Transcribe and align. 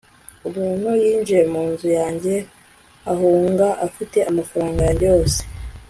umuntu 0.49 0.89
yinjiye 1.03 1.43
mu 1.53 1.61
nzu 1.71 1.87
yanjye 1.99 2.35
ahunga 3.11 3.67
afite 3.87 4.17
amafaranga 4.31 4.79
yanjye 4.87 5.05
yose 5.13 5.39